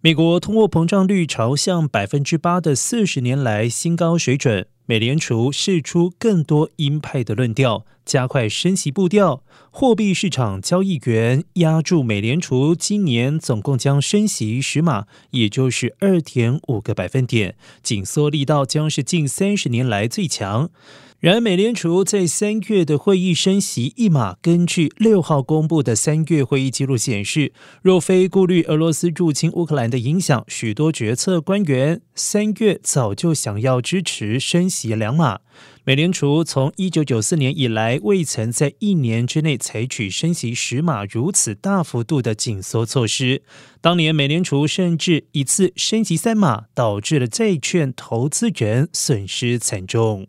[0.00, 9.42] 美国通货膨胀率朝向百分之八的四十年来新高水准，美联储释出更多鹰派的论调，加快升息步调。
[9.72, 20.70] 货币市场交易员压住美联储今年总共将升息十码，也就是二点五个百分点，紧缩力道将是近三十年来最强。
[21.20, 24.36] 然而，美联储在三月的会议升息一码。
[24.40, 27.52] 根据六号公布的三月会议记录显示，
[27.82, 35.40] 若非顾虑俄罗斯入侵乌克兰的影响，许多决策官员三月早就想要支持升息两码。
[35.82, 43.42] 美联储从一九九四年以来，未曾在一年之内采取升息十码如此大幅度的紧缩措施。
[43.80, 50.28] 当年美联储甚至一次升息三码，导致了债券投资人损失惨重。